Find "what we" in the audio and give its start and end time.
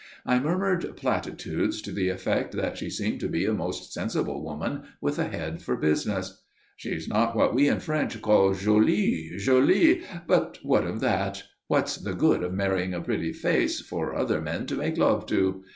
7.35-7.67